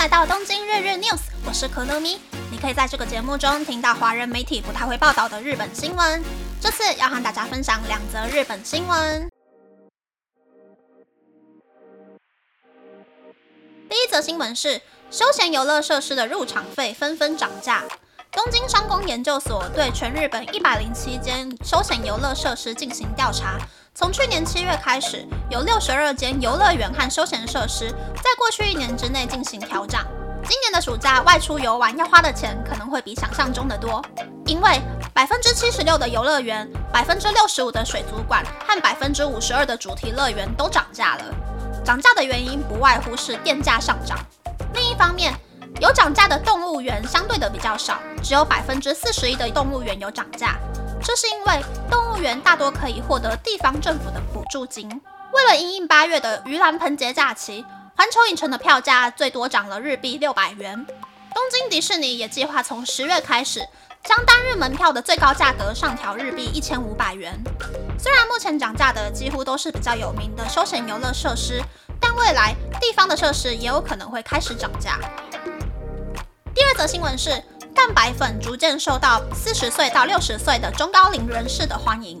[0.00, 2.18] 来到东京日日 news，我是可乐咪。
[2.50, 6.24] 你可以在这个节目中听到华人媒体不太会报道的日本新闻。
[6.58, 9.28] 这次要和大家分享两则日本新闻。
[13.90, 17.84] 第一则新闻是休闲游乐设施的入场费纷纷涨价。
[18.32, 23.58] 东京商工研究所对全日本一百零七间休闲游乐设施进行调查。
[23.92, 30.06] 从去年七月开始，有六十二间游乐园和休闲设施在过去一年之内进行调涨。
[30.48, 34.02] 今年的暑假外出游玩要花的钱可能会比想象中的多，
[34.46, 34.80] 因为
[35.12, 41.24] 百分之七十六的游乐园、百分之六十五的水族馆和百分之五十二的主题乐园都涨价了。
[41.84, 44.18] 涨价的原因不外乎是电价上涨。
[44.72, 45.34] 另一方面，
[45.80, 50.56] 有涨价的动物园相对的比较少，只有百分之四十一的动物园有涨价。
[51.02, 54.88] 这是因为动物园大多可以获得地方政府的补助金。
[55.32, 57.64] 为了应应八月的盂兰盆节假期，
[57.96, 60.86] 环球影城的票价最多涨了日币六百元。
[61.34, 63.66] 东京迪士尼也计划从十月开始，
[64.04, 67.32] 将单日门票的最高价格上调日币一千五百元。
[67.98, 71.62] 虽然目前涨价的几乎都是比较有名的休闲游乐设施，
[71.98, 74.98] 但未来地方的设施也有可能会开始涨价。
[76.54, 77.42] 第二则新闻是。
[77.74, 82.18] 蛋白粉逐渐受到四十岁到六十岁的中高龄人士的欢迎，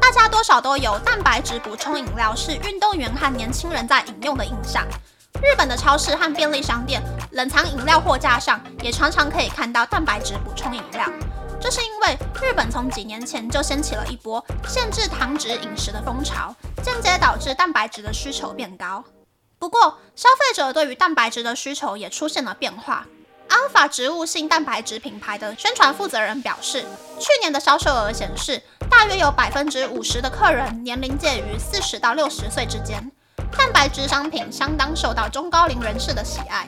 [0.00, 4.86] 大家多少都有蛋白质补充饮料是运动员和年轻人在饮用的印象。
[5.42, 11.08] 日本的超市和便利商店冷藏饮料货架上也常常可以看到蛋白质补充饮料，
[11.60, 19.02] 这是因为日本从几年前就掀起了一波限制糖脂饮食的风潮，间接导致蛋白质的需求变高。
[19.58, 23.06] 不过，消费者对于蛋白质的需求也出现了变化。
[23.62, 26.84] 阿尔法植物性蛋白质品牌的宣传负责人表示，
[27.20, 28.60] 去年的销售额显示，
[28.90, 33.08] 大约有百分之五十的客人年龄介于四十到六十岁之间。
[33.56, 36.66] 蛋白质商品相当受到中高龄人士的喜爱。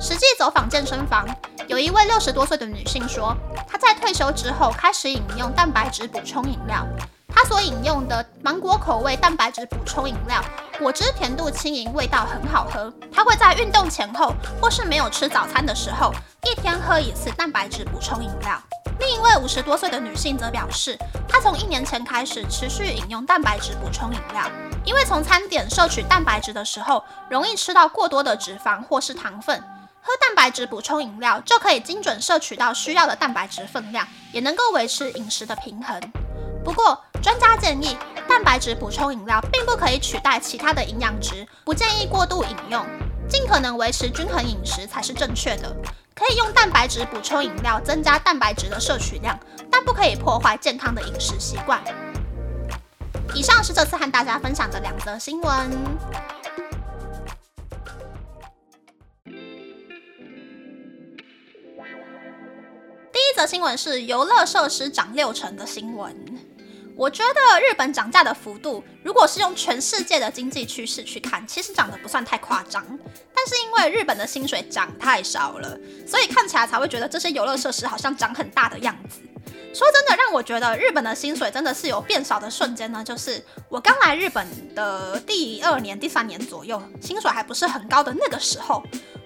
[0.00, 1.28] 实际走访健身房，
[1.66, 3.36] 有一位六十多岁的女性说，
[3.68, 6.86] 她在退休之后开始饮用蛋白质补充饮料。
[7.34, 10.40] 她所饮用的芒果口味蛋白质补充饮料，
[10.78, 12.92] 果汁甜度轻盈，味道很好喝。
[13.12, 16.12] 她会在运动前后或是没有吃早餐的时候，
[16.44, 18.56] 一天喝一次蛋白质补充饮料。
[19.00, 20.96] 另一位五十多岁的女性则表示，
[21.28, 24.48] 她从一年前开始持续饮用蛋白质补充饮料，
[24.84, 29.58] 因为从餐点摄取蛋白质的时候，容易吃到过多的脂肪或是糖分，
[30.00, 36.00] 喝蛋白质补充饮料就可以精准摄取到需要的蛋白质分量，也能够维持饮食的平衡。
[36.64, 42.84] 不过，专家建议，蛋白质补充饮料并不可以取代其他的营养值，不建议过度饮用，
[43.28, 45.76] 尽可能维持均衡饮食才是正确的。
[46.14, 49.38] 可以用蛋白质补充饮料增加蛋白质的摄取量，
[49.70, 51.82] 但不可以破坏健康的饮食习惯。
[53.34, 55.70] 以上是这次和大家分享的两则新闻。
[63.12, 66.53] 第一则新闻是游乐设施涨六成的新闻。
[66.96, 72.84] 我觉得日本涨价的幅度，如果是用全世界的经济趋势去看，其实涨得不算太夸张。
[73.34, 79.20] 但是因为日本的薪水涨太少了，所以看起来才会觉得这些游乐设施好像涨很大的样子。
[79.74, 88.80] 说真的，让我觉得日本的薪水真的是有变少的瞬间呢，就是我刚来日本的第二年、第三年左右，薪水还不是很高的那个时候。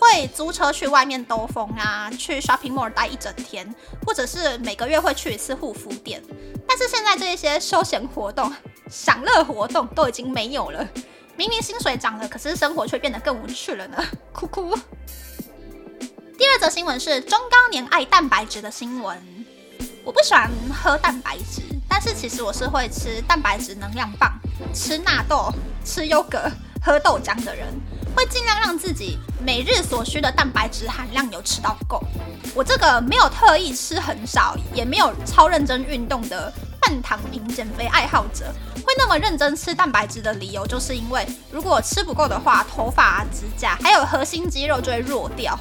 [0.00, 3.72] 会租车去外面兜风啊，去 shopping mall 待一整天，
[4.06, 6.22] 或者是每个月会去一次护肤店。
[6.66, 8.50] 但是现在这些休闲活动、
[8.88, 10.88] 享乐活动都已经没有了。
[11.36, 14.02] 明明薪水涨了，可是生活却变得更无趣了呢，
[14.32, 14.74] 哭哭。
[16.38, 19.18] 第二则新闻是中高年爱蛋白质的新闻。
[20.02, 24.32] 我不喜欢喝蛋白质，但是其实我是会吃蛋白质能量棒、
[24.74, 25.52] 吃纳豆、
[25.84, 26.50] 吃优格、
[26.82, 27.68] 喝豆浆的人。
[28.14, 32.02] 会尽量让自己每日所需的蛋白质含量有吃到够。
[32.54, 38.52] 我这个没有特意吃很少，也没有超认真运动的半糖型减肥爱好者，
[38.84, 45.58] 会那么认真吃蛋白质的理由，就是因为如果吃不够的话，头发、指甲还有核心肌肉就会弱掉。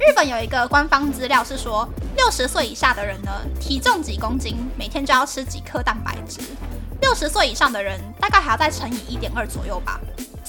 [0.00, 3.30] 日本有一个官方资料是说，六十岁以下的人呢，
[3.60, 6.40] 体重几公斤，每天就要吃几颗蛋白质；
[7.00, 10.00] 六十岁以上的人，大概还要再乘以一点二左右吧。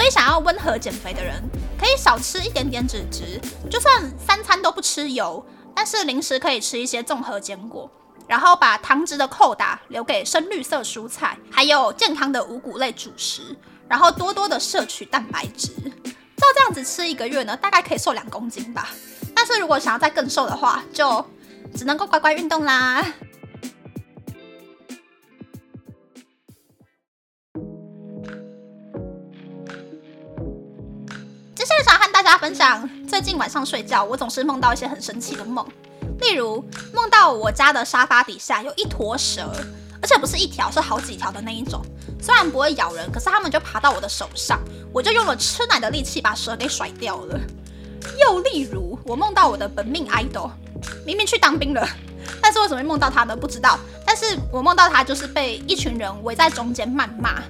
[0.00, 1.42] 所以，想要温和减肥的人，
[1.78, 3.38] 可以少吃一点点脂质，
[3.68, 5.44] 就算三餐都不吃油，
[5.76, 7.90] 但是零食可以吃一些综合坚果，
[8.26, 13.54] 然后把糖质的扣打留给深绿色蔬菜，还有健康的五谷类主食，
[13.88, 15.68] 然后多多的摄取蛋白质。
[15.74, 18.88] 照这样子吃一个月呢，大概可以瘦两公斤吧。
[19.36, 21.22] 但是如果想要再更瘦的话，就
[21.76, 23.04] 只能够乖乖运动啦。
[32.30, 35.66] 大家分享，最近晚上睡觉，我总是梦到一些很神奇的梦，
[36.20, 39.52] 例如梦到我家的沙发底下有一坨蛇，
[40.00, 41.84] 而且不是一条，是好几条的那一种。
[42.22, 44.60] 虽然不会咬人，可是它们就爬到我的手上，
[44.92, 47.36] 我就用了吃奶的力气把蛇给甩掉了。
[48.20, 50.52] 又例如，我梦到我的本命 idol，
[51.04, 51.84] 明明去当兵了，
[52.40, 53.34] 但是为什么会梦到他呢？
[53.34, 53.76] 不知道。
[54.06, 57.42] 但是我梦到他就是被一群人围在中间谩骂。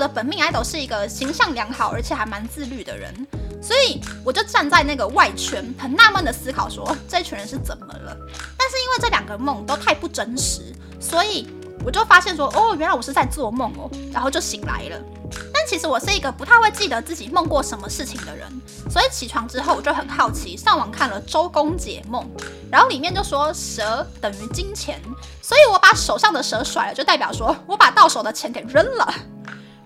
[0.00, 3.14] 的本命 idol 是一个形象良好而且还蛮自律的人，
[3.62, 8.16] 所以我就站在那个外圈，很纳闷的思考说这一群人是怎么了？
[8.58, 11.46] 但是因为这两个梦都太不真实，所以。
[11.82, 15.02] 我就发现说，哦，原来我是在做梦哦，然后就醒来了。
[15.50, 18.46] 但其实我是一个不太会记得自己梦过什么事情的人，
[18.90, 22.28] 所以起床之后我就很好奇，上网看了周公解梦，
[22.70, 25.00] 然后里面就说蛇等于金钱，
[25.40, 29.14] 所以我把手上的蛇甩了，就代表说我把到手的钱给扔了。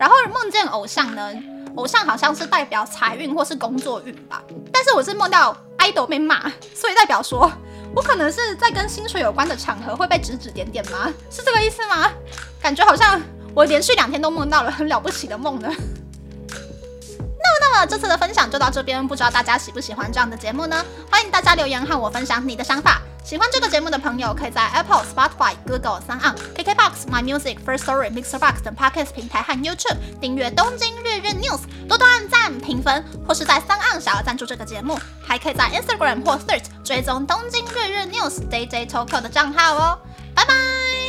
[0.00, 1.30] 然后梦见偶像呢，
[1.76, 4.42] 偶像好像是代表财运或是工作运吧，
[4.72, 7.52] 但是我是梦到 idol 被骂，所以代表说。
[7.92, 11.12] 我可能是在跟薪水有关的场合会被指指点点吗？
[11.28, 12.08] 是这个意思吗？
[12.62, 13.20] 感觉好像
[13.52, 15.68] 我连续两天都梦到了很了不起的梦呢。
[17.72, 20.84] 那，这次的分享就到这边，不知道大家喜不喜欢这样的节目呢？
[21.10, 23.00] 欢迎大家留言和我分享你的想法。
[23.22, 37.98] 喜欢这个节目的朋友，可以在 Apple、Spotify、Google、三 on、KKBox、My Music、First Story、Mixer Box 等 Podcast 平台和 YouTube 订阅《东京日日 News》，多多按赞、评分，或是在三岸想要赞助这个节目，还可以在 Instagram 或 Search 追踪《东京日日
[38.10, 39.98] News》DJ Tokyo 的账号哦。
[40.34, 40.99] 拜拜。